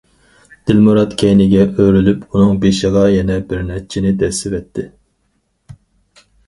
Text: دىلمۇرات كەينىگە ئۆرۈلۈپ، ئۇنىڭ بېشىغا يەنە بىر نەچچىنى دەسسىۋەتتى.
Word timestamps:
دىلمۇرات 0.69 1.11
كەينىگە 1.23 1.67
ئۆرۈلۈپ، 1.83 2.23
ئۇنىڭ 2.31 2.57
بېشىغا 2.65 3.05
يەنە 3.19 3.39
بىر 3.53 3.63
نەچچىنى 3.69 4.17
دەسسىۋەتتى. 4.25 4.89